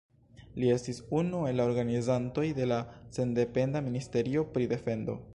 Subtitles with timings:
[0.61, 2.79] Li estis unu el la organizantoj de la
[3.17, 5.17] sendependa ministerio pri defendo.